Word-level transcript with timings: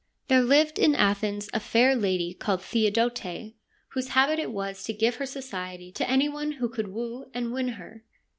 There 0.29 0.41
lived 0.41 0.79
in 0.79 0.95
Athens 0.95 1.47
a 1.53 1.59
fair 1.59 1.95
lady 1.95 2.33
called 2.33 2.63
Theodote, 2.63 3.53
whose 3.89 4.07
habit 4.07 4.39
it 4.39 4.51
was 4.51 4.83
to 4.85 4.93
give 4.93 5.17
her 5.17 5.27
society 5.27 5.91
to 5.91 6.09
any 6.09 6.27
one 6.27 6.53
who 6.53 6.69
could 6.69 6.87
woo 6.87 7.25
and 7.35 7.51
win 7.53 7.67
her. 7.77 8.03